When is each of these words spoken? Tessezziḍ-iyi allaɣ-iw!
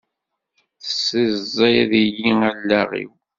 Tessezziḍ-iyi 0.83 2.31
allaɣ-iw! 2.51 3.11